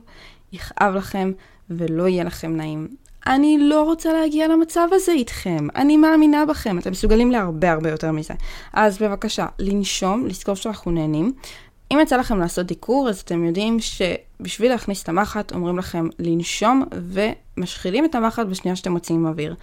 [0.53, 1.31] יכאב לכם
[1.69, 2.87] ולא יהיה לכם נעים.
[3.27, 8.11] אני לא רוצה להגיע למצב הזה איתכם, אני מאמינה בכם, אתם מסוגלים להרבה הרבה יותר
[8.11, 8.33] מזה.
[8.73, 11.33] אז בבקשה, לנשום, לזכור שאנחנו נהנים.
[11.93, 16.83] אם יצא לכם לעשות דיקור, אז אתם יודעים שבשביל להכניס את המחט, אומרים לכם לנשום
[17.57, 19.55] ומשחילים את המחט בשנייה שאתם מוציאים אוויר.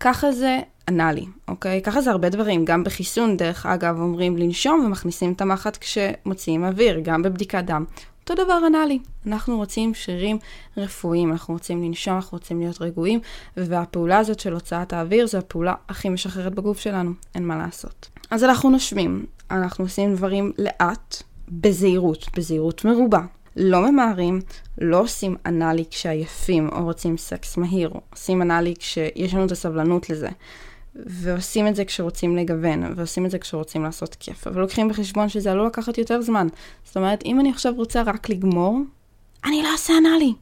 [0.00, 0.58] ככה זה
[0.88, 1.82] אנאלי, אוקיי?
[1.82, 2.64] ככה זה הרבה דברים.
[2.64, 7.84] גם בחיסון, דרך אגב, אומרים לנשום ומכניסים את המחט כשמוציאים אוויר, גם בבדיקת דם.
[8.20, 8.98] אותו דבר אנאלי.
[9.26, 10.38] אנחנו רוצים שרירים
[10.76, 13.20] רפואיים, אנחנו רוצים לנשום, אנחנו רוצים להיות רגועים,
[13.56, 18.08] והפעולה הזאת של הוצאת האוויר זו הפעולה הכי משחררת בגוף שלנו, אין מה לעשות.
[18.30, 23.20] אז אנחנו נושמים, אנחנו עושים דברים לאט, בזהירות, בזהירות מרובה.
[23.58, 24.40] לא ממהרים,
[24.78, 30.28] לא עושים אנאלי כשעייפים או רוצים סקס מהיר, עושים אנאלי כשיש לנו את הסבלנות לזה.
[30.94, 35.52] ועושים את זה כשרוצים לגוון, ועושים את זה כשרוצים לעשות כיף, אבל לוקחים בחשבון שזה
[35.52, 36.46] עלול לקחת יותר זמן.
[36.84, 38.80] זאת אומרת, אם אני עכשיו רוצה רק לגמור,
[39.44, 40.34] אני לא אעשה אנאלי.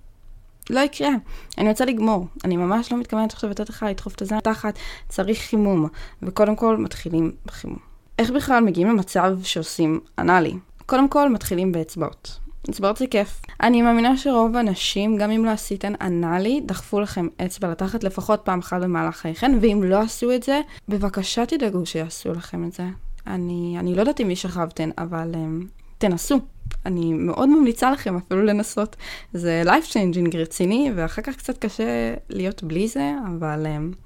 [0.70, 1.10] לא יקרה.
[1.58, 2.26] אני רוצה לגמור.
[2.44, 5.88] אני ממש לא מתכוונת עכשיו לתת לך לדחוף את הזמן תחת, צריך חימום.
[6.22, 7.78] וקודם כל מתחילים בחימום.
[8.18, 10.54] איך בכלל מגיעים למצב שעושים אנאלי?
[10.86, 12.45] קודם כל מתחילים באצבעות.
[12.70, 13.40] אצבעות זה כיף.
[13.62, 18.58] אני מאמינה שרוב הנשים, גם אם לא עשיתן אנאלי, דחפו לכם אצבע לתחת לפחות פעם
[18.58, 22.84] אחת במהלך חייכן, ואם לא עשו את זה, בבקשה תדאגו שיעשו לכם את זה.
[23.26, 25.64] אני, אני לא יודעת אם מי שכבתן, אבל um,
[25.98, 26.40] תנסו.
[26.86, 28.96] אני מאוד ממליצה לכם אפילו לנסות.
[29.32, 33.96] זה life changing רציני, ואחר כך קצת קשה להיות בלי זה, אבל um,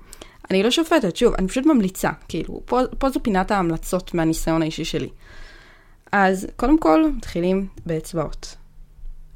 [0.50, 2.10] אני לא שופטת, שוב, אני פשוט ממליצה.
[2.28, 5.08] כאילו, פה, פה זו פינת ההמלצות מהניסיון האישי שלי.
[6.12, 8.56] אז קודם כל, מתחילים באצבעות.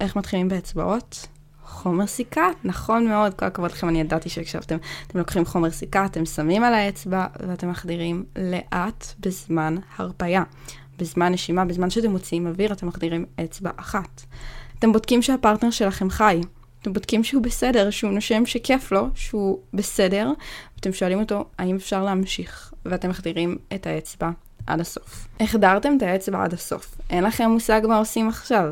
[0.00, 1.26] איך מתחילים באצבעות?
[1.64, 4.76] חומר סיכה, נכון מאוד, כל הכבוד לכם, אני ידעתי שהקשבתם.
[5.06, 10.42] אתם לוקחים חומר סיכה, אתם שמים על האצבע ואתם מחדירים לאט בזמן הרפייה.
[10.98, 14.22] בזמן נשימה, בזמן שאתם מוציאים אוויר, אתם מחדירים אצבע אחת.
[14.78, 16.40] אתם בודקים שהפרטנר שלכם חי.
[16.82, 20.32] אתם בודקים שהוא בסדר, שהוא נושם שכיף לו, שהוא בסדר,
[20.74, 24.30] ואתם שואלים אותו האם אפשר להמשיך, ואתם מחדירים את האצבע
[24.66, 25.26] עד הסוף.
[25.40, 28.64] החדרתם את האצבע עד הסוף, אין לכם מושג מה עושים עכשיו.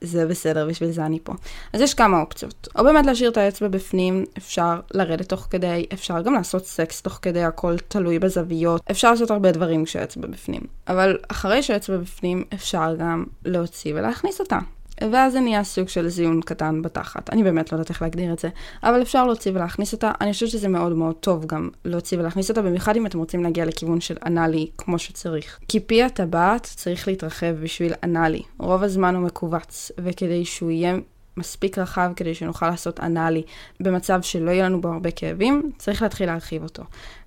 [0.00, 1.32] זה בסדר, בשביל זה אני פה.
[1.72, 2.68] אז יש כמה אופציות.
[2.78, 7.18] או באמת להשאיר את האצבע בפנים, אפשר לרדת תוך כדי, אפשר גם לעשות סקס תוך
[7.22, 8.82] כדי, הכל תלוי בזוויות.
[8.90, 10.60] אפשר לעשות הרבה דברים כשהאצבע בפנים.
[10.88, 14.58] אבל אחרי שהאצבע בפנים, אפשר גם להוציא ולהכניס אותה.
[15.12, 17.32] ואז זה נהיה סוג של זיון קטן בתחת.
[17.32, 18.48] אני באמת לא יודעת איך להגדיר את זה,
[18.82, 20.12] אבל אפשר להוציא ולהכניס אותה.
[20.20, 23.64] אני חושבת שזה מאוד מאוד טוב גם להוציא ולהכניס אותה, במיוחד אם אתם רוצים להגיע
[23.64, 25.58] לכיוון של אנאלי כמו שצריך.
[25.68, 28.42] כי פי הטבעת צריך להתרחב בשביל אנאלי.
[28.58, 30.96] רוב הזמן הוא מכווץ, וכדי שהוא יהיה
[31.36, 33.42] מספיק רחב כדי שנוכל לעשות אנאלי
[33.80, 36.82] במצב שלא יהיה לנו בו הרבה כאבים, צריך להתחיל להרחיב אותו.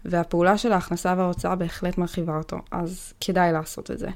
[0.06, 4.10] והפעולה של ההכנסה וההוצאה בהחלט מרחיבה אותו, אז כדאי לעשות את זה.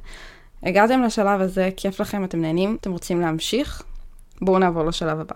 [0.63, 3.84] הגעתם לשלב הזה, כיף לכם, אתם נהנים, אתם רוצים להמשיך?
[4.41, 5.36] בואו נעבור לשלב הבא.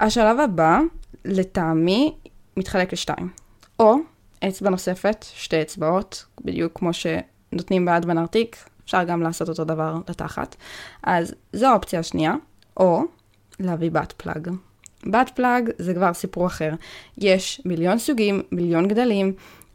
[0.00, 0.80] השלב הבא,
[1.24, 2.14] לטעמי,
[2.56, 3.30] מתחלק לשתיים.
[3.80, 3.96] או
[4.48, 10.56] אצבע נוספת, שתי אצבעות, בדיוק כמו שנותנים בעד בנרתיק, אפשר גם לעשות אותו דבר לתחת.
[11.02, 12.34] אז זו האופציה השנייה,
[12.76, 13.02] או
[13.60, 14.50] להביא בת פלאג.
[15.06, 16.74] בת פלאג זה כבר סיפור אחר.
[17.18, 19.32] יש מיליון סוגים, מיליון גדלים,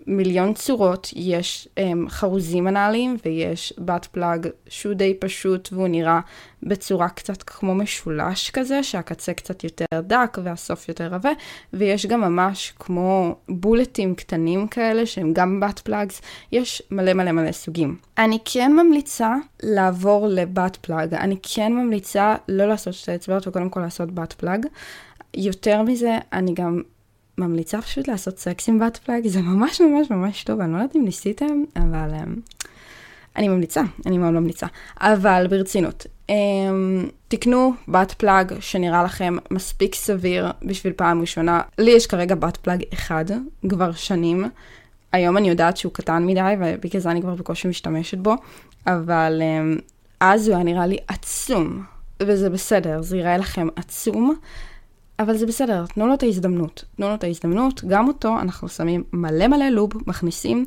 [0.07, 6.19] מיליון צורות, יש um, חרוזים אנאליים ויש בת פלאג שהוא די פשוט והוא נראה
[6.63, 11.31] בצורה קצת כמו משולש כזה, שהקצה קצת יותר דק והסוף יותר עבה,
[11.73, 17.51] ויש גם ממש כמו בולטים קטנים כאלה שהם גם בת פלאגס, יש מלא מלא מלא
[17.51, 17.97] סוגים.
[18.17, 23.69] אני כן ממליצה לעבור ל butt plug, אני כן ממליצה לא לעשות שתי אצבעות וקודם
[23.69, 24.65] כל לעשות butt plug.
[25.33, 26.81] יותר מזה, אני גם
[27.37, 30.95] ממליצה פשוט לעשות סקס עם butt plug, זה ממש ממש ממש טוב, אני לא יודעת
[30.95, 32.57] אם ניסיתם, אבל um,
[33.35, 34.67] אני ממליצה, אני מאוד ממליצה.
[34.99, 36.33] אבל ברצינות, um,
[37.27, 41.61] תקנו butt plug שנראה לכם מספיק סביר בשביל פעם ראשונה.
[41.77, 43.25] לי יש כרגע butt plug אחד,
[43.69, 44.45] כבר שנים.
[45.11, 48.35] היום אני יודעת שהוא קטן מדי, ובגלל זה אני כבר בקושי משתמשת בו,
[48.87, 49.81] אבל um,
[50.19, 51.83] אז הוא היה נראה לי עצום,
[52.21, 54.35] וזה בסדר, זה ייראה לכם עצום.
[55.21, 56.85] אבל זה בסדר, תנו לו את ההזדמנות.
[56.95, 60.65] תנו לו את ההזדמנות, גם אותו אנחנו שמים מלא מלא לוב, מכניסים,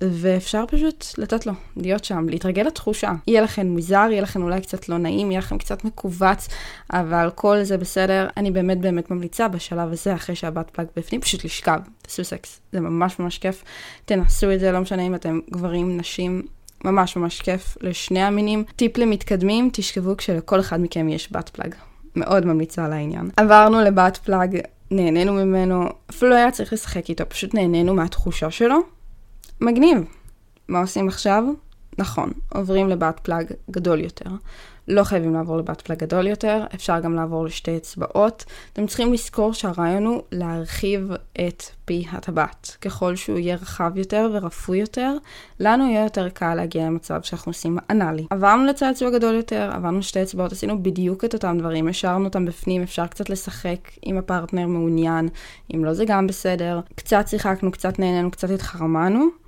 [0.00, 3.12] ואפשר פשוט לתת לו, להיות שם, להתרגל לתחושה.
[3.26, 6.48] יהיה לכם מוזר, יהיה לכם אולי קצת לא נעים, יהיה לכם קצת מכווץ,
[6.92, 8.28] אבל כל זה בסדר.
[8.36, 12.60] אני באמת באמת ממליצה בשלב הזה, אחרי שהבת פלאג בפנים, פשוט לשכב, תעשו סקס.
[12.72, 13.64] זה ממש ממש כיף.
[14.04, 16.42] תנסו את זה, לא משנה אם אתם גברים, נשים,
[16.84, 18.64] ממש ממש כיף לשני המינים.
[18.76, 21.74] טיפ למתקדמים, תשכבו כשלכל אחד מכם יש butt plug.
[22.16, 23.30] מאוד ממליצה על העניין.
[23.36, 24.58] עברנו ל butt plug,
[24.90, 28.76] נהנינו ממנו, אפילו לא היה צריך לשחק איתו, פשוט נהנינו מהתחושה שלו.
[29.60, 29.98] מגניב.
[30.68, 31.44] מה עושים עכשיו?
[32.00, 34.30] נכון, עוברים ל butt plug גדול יותר.
[34.88, 38.44] לא חייבים לעבור ל butt plug גדול יותר, אפשר גם לעבור לשתי אצבעות.
[38.72, 42.76] אתם צריכים לזכור שהרעיון הוא להרחיב את פי הטבעת.
[42.80, 45.12] ככל שהוא יהיה רחב יותר ורפוי יותר,
[45.60, 48.26] לנו יהיה יותר קל להגיע למצב שאנחנו עושים אנאלי.
[48.30, 52.44] עברנו לצד אצבע גדול יותר, עברנו שתי אצבעות, עשינו בדיוק את אותם דברים, השארנו אותם
[52.44, 55.28] בפנים, אפשר קצת לשחק אם הפרטנר מעוניין,
[55.74, 56.80] אם לא זה גם בסדר.
[56.94, 59.40] קצת שיחקנו, קצת נהנינו, קצת התחרמנו.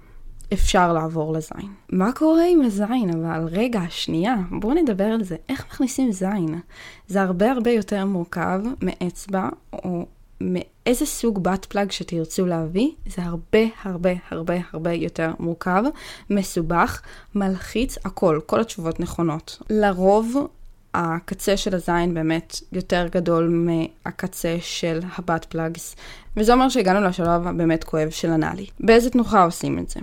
[0.53, 1.73] אפשר לעבור לזין.
[1.93, 3.49] מה קורה עם הזין אבל?
[3.51, 5.37] רגע, שנייה, בואו נדבר על זה.
[5.49, 6.61] איך מכניסים זין?
[7.07, 10.07] זה הרבה הרבה יותר מורכב מאצבע או
[10.41, 15.83] מאיזה סוג בת פלאג שתרצו להביא, זה הרבה הרבה הרבה הרבה יותר מורכב,
[16.31, 17.03] מסובך,
[17.35, 19.63] מלחיץ, הכל, כל התשובות נכונות.
[19.71, 20.49] לרוב
[20.95, 25.97] הקצה של הזין באמת יותר גדול מהקצה של הבת פלאגס,
[26.37, 28.67] וזה אומר שהגענו לשלב הבאמת כואב של הנאלי.
[28.81, 30.01] באיזה תנוחה עושים את זה?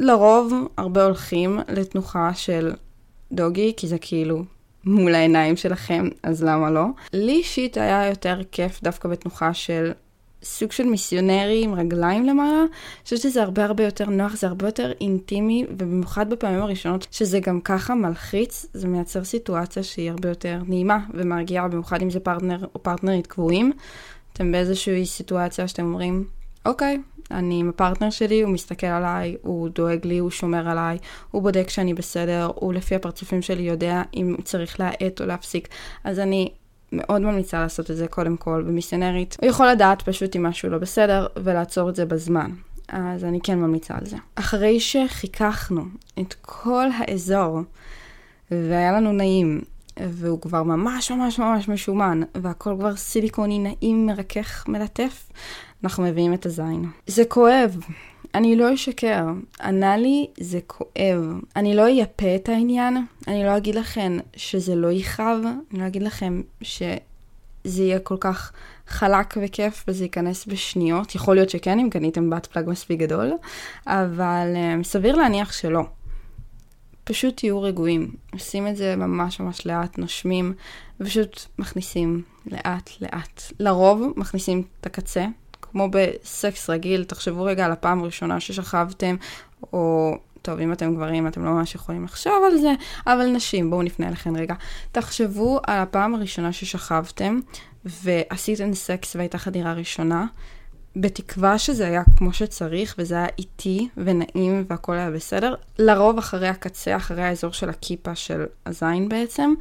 [0.00, 2.72] לרוב הרבה הולכים לתנוחה של
[3.32, 4.42] דוגי, כי זה כאילו
[4.84, 6.84] מול העיניים שלכם, אז למה לא?
[7.12, 9.92] לי אישית היה יותר כיף דווקא בתנוחה של
[10.42, 12.60] סוג של מיסיונרי עם רגליים למעלה.
[12.60, 17.40] אני חושבת שזה הרבה הרבה יותר נוח, זה הרבה יותר אינטימי, ובמיוחד בפעמים הראשונות, שזה
[17.40, 22.66] גם ככה מלחיץ, זה מייצר סיטואציה שהיא הרבה יותר נעימה ומרגיעה, במיוחד אם זה פרטנר
[22.74, 23.72] או פרטנרית קבועים.
[24.32, 26.24] אתם באיזושהי סיטואציה שאתם אומרים,
[26.66, 26.98] אוקיי,
[27.30, 30.98] אני עם הפרטנר שלי, הוא מסתכל עליי, הוא דואג לי, הוא שומר עליי,
[31.30, 35.68] הוא בודק שאני בסדר, הוא לפי הפרצופים שלי יודע אם צריך להאט או להפסיק.
[36.04, 36.50] אז אני
[36.92, 39.36] מאוד ממליצה לעשות את זה קודם כל במיסיונרית.
[39.40, 42.50] הוא יכול לדעת פשוט אם משהו לא בסדר ולעצור את זה בזמן.
[42.88, 44.16] אז אני כן ממליצה על זה.
[44.34, 45.84] אחרי שחיככנו
[46.20, 47.60] את כל האזור
[48.50, 49.60] והיה לנו נעים,
[50.00, 55.30] והוא כבר ממש ממש ממש משומן, והכל כבר סיליקוני נעים, מרכך, מלטף,
[55.84, 56.84] אנחנו מביאים את הזין.
[57.06, 57.78] זה כואב,
[58.34, 59.26] אני לא אשקר.
[59.60, 61.40] ענה לי, זה כואב.
[61.56, 65.38] אני לא אייפה את העניין, אני לא אגיד לכם שזה לא יכאב,
[65.72, 66.82] אני לא אגיד לכם ש...
[67.66, 68.52] זה יהיה כל כך
[68.86, 71.14] חלק וכיף וזה ייכנס בשניות.
[71.14, 73.32] יכול להיות שכן, אם קניתם בת פלאג מספיק גדול,
[73.86, 75.82] אבל um, סביר להניח שלא.
[77.04, 78.14] פשוט תהיו רגועים.
[78.32, 80.54] עושים את זה ממש ממש לאט, נושמים,
[81.00, 83.42] ופשוט מכניסים לאט לאט.
[83.60, 85.26] לרוב מכניסים את הקצה,
[85.74, 89.16] כמו בסקס רגיל, תחשבו רגע על הפעם הראשונה ששכבתם,
[89.72, 92.72] או טוב, אם אתם גברים, אתם לא ממש יכולים לחשוב על זה,
[93.06, 94.54] אבל נשים, בואו נפנה אליכם רגע.
[94.92, 97.40] תחשבו על הפעם הראשונה ששכבתם,
[97.84, 100.26] ועשיתם סקס והייתה חדירה ראשונה,
[100.96, 105.54] בתקווה שזה היה כמו שצריך, וזה היה איטי ונעים והכל היה בסדר.
[105.78, 109.54] לרוב אחרי הקצה, אחרי האזור של הכיפה של הזין בעצם,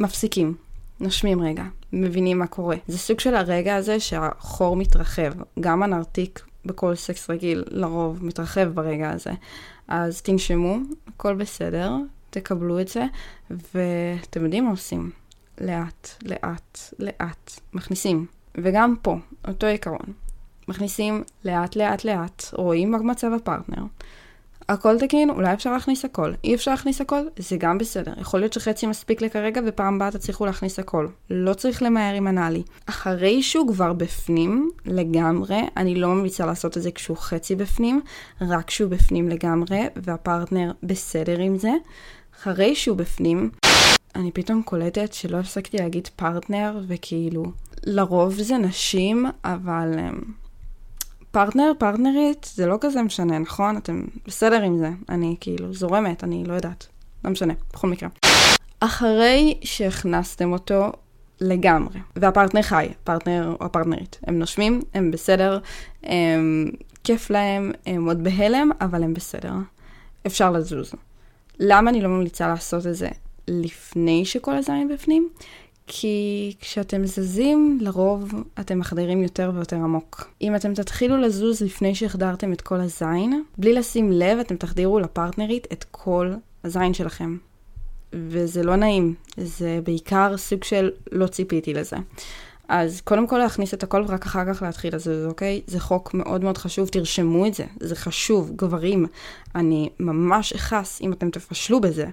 [0.00, 0.65] מפסיקים.
[1.00, 2.76] נושמים רגע, מבינים מה קורה.
[2.86, 5.32] זה סוג של הרגע הזה שהחור מתרחב.
[5.60, 9.32] גם הנרתיק בכל סקס רגיל לרוב מתרחב ברגע הזה.
[9.88, 10.76] אז תנשמו,
[11.08, 11.96] הכל בסדר,
[12.30, 13.04] תקבלו את זה,
[13.50, 15.10] ואתם יודעים מה עושים.
[15.60, 18.26] לאט, לאט, לאט, מכניסים.
[18.54, 19.16] וגם פה,
[19.48, 20.12] אותו עיקרון.
[20.68, 23.82] מכניסים לאט, לאט, לאט, רואים מה מצב הפרטנר.
[24.68, 26.32] הכל תקין, אולי אפשר להכניס הכל.
[26.44, 28.12] אי אפשר להכניס הכל, זה גם בסדר.
[28.20, 31.08] יכול להיות שחצי מספיק לכרגע ופעם הבאה תצליחו להכניס הכל.
[31.30, 32.62] לא צריך למהר עם הנאלי.
[32.86, 38.00] אחרי שהוא כבר בפנים לגמרי, אני לא ממליצה לעשות את זה כשהוא חצי בפנים,
[38.40, 41.72] רק כשהוא בפנים לגמרי, והפרטנר בסדר עם זה.
[42.36, 43.50] אחרי שהוא בפנים,
[44.16, 47.44] אני פתאום קולטת שלא הפסקתי להגיד פרטנר, וכאילו,
[47.84, 49.90] לרוב זה נשים, אבל...
[51.36, 53.76] פרטנר, פרטנרית, זה לא כזה משנה, נכון?
[53.76, 54.90] אתם בסדר עם זה.
[55.08, 56.86] אני כאילו זורמת, אני לא יודעת.
[57.24, 58.08] לא משנה, בכל מקרה.
[58.80, 60.92] אחרי שהכנסתם אותו
[61.40, 65.58] לגמרי, והפרטנר חי, פרטנר או הפרטנרית, הם נושמים, הם בסדר,
[66.02, 66.70] הם
[67.04, 69.52] כיף להם, הם עוד בהלם, אבל הם בסדר.
[70.26, 70.92] אפשר לזוז.
[71.60, 73.08] למה אני לא ממליצה לעשות את זה
[73.48, 75.28] לפני שכל הזין בפנים?
[75.86, 80.30] כי כשאתם זזים, לרוב אתם מחדירים יותר ויותר עמוק.
[80.42, 85.66] אם אתם תתחילו לזוז לפני שהחדרתם את כל הזין, בלי לשים לב, אתם תחדירו לפרטנרית
[85.72, 86.32] את כל
[86.64, 87.36] הזין שלכם.
[88.12, 91.96] וזה לא נעים, זה בעיקר סוג של לא ציפיתי לזה.
[92.68, 95.60] אז קודם כל להכניס את הכל ורק אחר כך להתחיל לזוז, אוקיי?
[95.66, 99.06] זה חוק מאוד מאוד חשוב, תרשמו את זה, זה חשוב, גברים.
[99.54, 102.06] אני ממש אכעס אם אתם תפשלו בזה.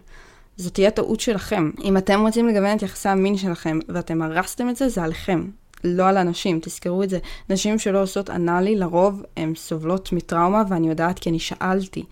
[0.58, 1.72] זו תהיה טעות שלכם.
[1.84, 5.48] אם אתם רוצים לגוון את יחסי המין שלכם ואתם הרסתם את זה, זה עליכם.
[5.84, 7.20] לא על אנשים, תזכרו את זה.
[7.50, 12.04] נשים שלא עושות אנאלי, לרוב הן סובלות מטראומה, ואני יודעת כי אני שאלתי,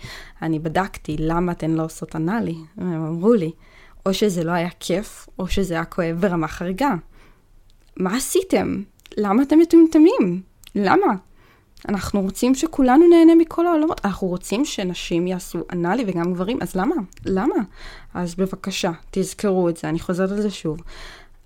[0.42, 2.56] אני בדקתי למה אתן לא עושות אנאלי.
[2.78, 3.52] הם אמרו לי,
[4.06, 6.96] או שזה לא היה כיף, או שזה היה כואב ברמה חריגה.
[7.98, 8.84] מה עשיתם?
[9.18, 10.42] למה אתם מטומטמים?
[10.76, 11.14] למה?
[11.90, 14.02] אנחנו רוצים שכולנו נהנה מכל העולמות.
[14.06, 16.96] אנחנו רוצים שנשים יעשו אנאלי וגם גברים, אז למה?
[17.26, 17.56] למה?
[18.14, 20.82] אז בבקשה, תזכרו את זה, אני חוזרת על זה שוב.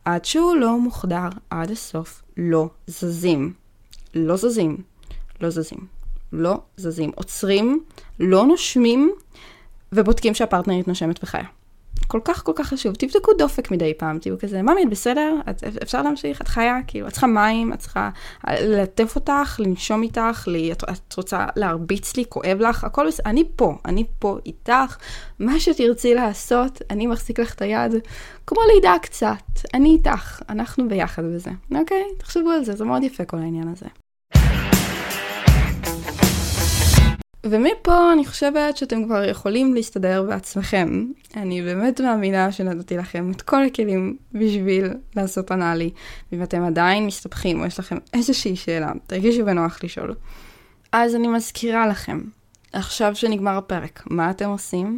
[0.06, 3.54] עד שהוא לא מוחדר עד הסוף, לא זזים.
[4.15, 4.78] לא זזים.
[5.41, 5.80] לא זזים.
[6.34, 7.12] לא זזים.
[7.15, 7.84] עוצרים,
[8.19, 9.12] לא נושמים,
[9.91, 11.45] ובודקים שהפרטנרית נושמת וחיה.
[12.08, 12.96] כל כך כל כך חשוב.
[12.96, 15.36] תבדקו דופק מדי פעם, תהיו כזה, ממי, את בסדר?
[15.50, 16.41] את, אפשר להמשיך?
[16.41, 16.78] את חיה?
[16.88, 17.74] כאילו, את צריכה מים?
[17.74, 18.10] את צריכה
[18.48, 19.60] ללטף אותך?
[19.60, 20.48] לנשום איתך?
[20.48, 22.24] לי, את, את רוצה להרביץ לי?
[22.30, 22.84] כואב לך?
[22.84, 23.24] הכל בסדר.
[23.26, 24.98] אני פה, אני פה איתך.
[25.39, 27.91] מה שתרצי לעשות, אני מחזיק לך את היד.
[28.48, 29.60] כמו לידה קצת.
[29.74, 30.41] אני איתך.
[30.50, 31.52] אנחנו ביחד בזה.
[31.76, 32.04] אוקיי?
[32.18, 34.05] תחשבו על זה, זה מאוד יפה כל העניין הזה.
[37.49, 41.05] ומפה אני חושבת שאתם כבר יכולים להסתדר בעצמכם.
[41.36, 45.89] אני באמת מאמינה שנתתי לכם את כל הכלים בשביל לעשות אנאלי.
[46.31, 50.15] ואם אתם עדיין מסתבכים או יש לכם איזושהי שאלה, תרגישו בנוח לשאול.
[50.91, 52.21] אז אני מזכירה לכם,
[52.73, 54.97] עכשיו שנגמר הפרק, מה אתם עושים?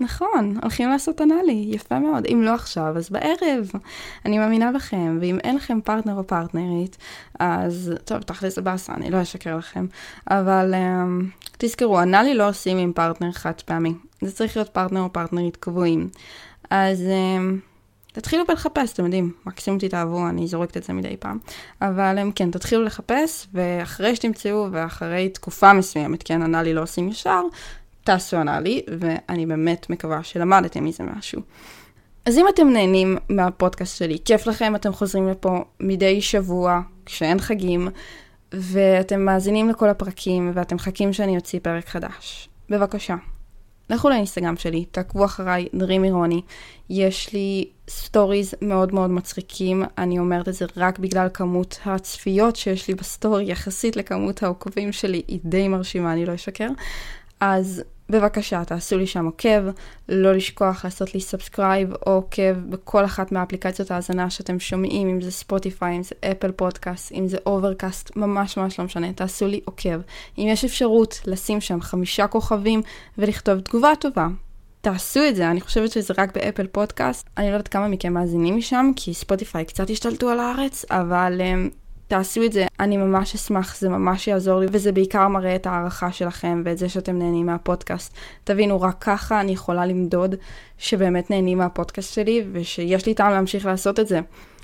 [0.00, 2.26] נכון, הולכים לעשות אנאלי, יפה מאוד.
[2.26, 3.70] אם לא עכשיו, אז בערב.
[4.24, 6.96] אני מאמינה בכם, ואם אין לכם פרטנר או פרטנרית,
[7.38, 9.86] אז טוב, תכל'ס זה באסה, אני לא אשקר לכם.
[10.30, 13.94] אבל um, תזכרו, אנאלי לא עושים עם פרטנר חד פעמי.
[14.22, 16.08] זה צריך להיות פרטנר או פרטנרית קבועים.
[16.70, 17.68] אז um,
[18.12, 21.38] תתחילו בלחפש, אתם יודעים, מקסימום תתאהבו, אני זורקת את זה מדי פעם.
[21.82, 27.42] אבל um, כן, תתחילו לחפש, ואחרי שתמצאו, ואחרי תקופה מסוימת, כן, אנאלי לא עושים ישר,
[28.08, 31.42] תעשו אנאלי, ואני באמת מקווה שלמדתם מזה משהו.
[32.24, 37.88] אז אם אתם נהנים מהפודקאסט שלי, כיף לכם, אתם חוזרים לפה מדי שבוע, כשאין חגים,
[38.52, 42.48] ואתם מאזינים לכל הפרקים, ואתם מחכים שאני אוציא פרק חדש.
[42.68, 43.16] בבקשה,
[43.90, 46.42] לכו לאינסטגרם שלי, תעקבו אחריי, דרימי רוני.
[46.90, 52.88] יש לי stories מאוד מאוד מצחיקים, אני אומרת את זה רק בגלל כמות הצפיות שיש
[52.88, 56.68] לי ב story, יחסית לכמות העוקבים שלי, היא די מרשימה, אני לא אשקר.
[57.40, 59.62] אז בבקשה, תעשו לי שם עוקב,
[60.08, 65.30] לא לשכוח לעשות לי subscribe או עוקב בכל אחת מהאפליקציות ההאזנה שאתם שומעים, אם זה
[65.30, 70.00] ספוטיפיי, אם זה אפל פודקאסט, אם זה אוברקאסט, ממש ממש לא משנה, תעשו לי עוקב.
[70.38, 72.82] אם יש אפשרות לשים שם חמישה כוכבים
[73.18, 74.26] ולכתוב תגובה טובה,
[74.80, 77.28] תעשו את זה, אני חושבת שזה רק באפל פודקאסט.
[77.36, 81.74] אני לא יודעת כמה מכם מאזינים משם, כי ספוטיפיי קצת השתלטו על הארץ, אבל um,
[82.08, 86.12] תעשו את זה, אני ממש אשמח, זה ממש יעזור לי, וזה בעיקר מראה את ההערכה
[86.12, 88.14] שלכם ואת זה שאתם נהנים מהפודקאסט.
[88.44, 90.34] תבינו, רק ככה אני יכולה למדוד
[90.78, 94.20] שבאמת נהנים מהפודקאסט שלי, ושיש לי טעם להמשיך לעשות את זה.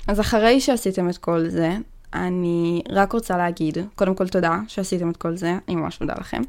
[0.07, 1.71] אז אחרי שעשיתם את כל זה,
[2.13, 6.41] אני רק רוצה להגיד, קודם כל תודה שעשיתם את כל זה, אני ממש מודה לכם.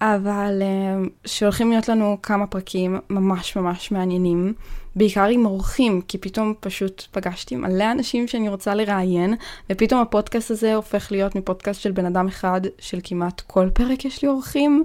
[0.00, 4.52] אבל uh, שהולכים להיות לנו כמה פרקים ממש ממש מעניינים,
[4.98, 9.34] בעיקר עם אורחים, כי פתאום פשוט פגשתי מלא אנשים שאני רוצה לראיין,
[9.70, 14.22] ופתאום הפודקאסט הזה הופך להיות מפודקאסט של בן אדם אחד, של כמעט כל פרק יש
[14.22, 14.84] לי אורחים.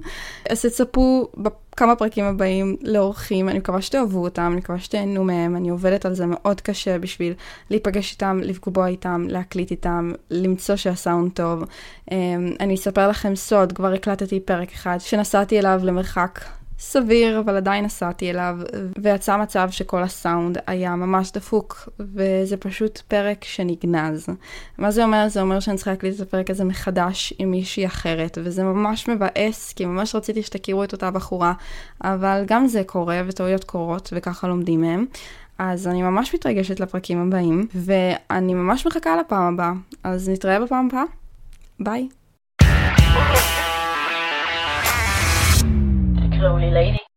[0.49, 5.69] אז תצפו בכמה פרקים הבאים לאורחים, אני מקווה שתאהבו אותם, אני מקווה שתהנו מהם, אני
[5.69, 7.33] עובדת על זה מאוד קשה בשביל
[7.69, 11.63] להיפגש איתם, לפגוע איתם, להקליט איתם, למצוא שהסאונד טוב.
[12.11, 12.17] אמ,
[12.59, 16.39] אני אספר לכם סוד, כבר הקלטתי פרק אחד שנסעתי אליו למרחק
[16.85, 18.55] סביר, אבל עדיין נסעתי אליו,
[19.01, 24.27] ויצא מצב שכל הסאונד היה ממש דפוק, וזה פשוט פרק שנגנז.
[24.77, 25.27] מה זה אומר?
[25.27, 29.73] זה אומר שאני צריכה להקליט את הפרק הזה מחדש עם מישהי אחרת, וזה ממש מבאס,
[29.73, 31.53] כי ממש רציתי שתכירו את אותה בחורה,
[32.03, 35.05] אבל גם זה קורה, וטעויות קורות, וככה לומדים מהם.
[35.57, 39.73] אז אני ממש מתרגשת לפרקים הבאים, ואני ממש מחכה לפעם הבאה.
[40.03, 41.03] אז נתראה בפעם הבאה.
[41.79, 42.07] ביי.
[46.43, 47.12] lonely lady.